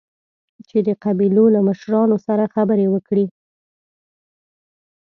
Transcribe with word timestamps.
چې 0.67 0.77
د 0.87 0.89
قبيلو 1.03 1.45
له 1.55 1.59
مشرانو 1.67 2.17
سره 2.27 2.51
خبرې 2.55 2.87
وکړي. 2.93 3.25